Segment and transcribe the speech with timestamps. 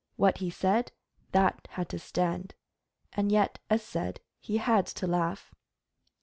[0.15, 0.91] What he said,
[1.31, 2.55] that had to stand;
[3.13, 5.53] and yet, as said, he had to laugh.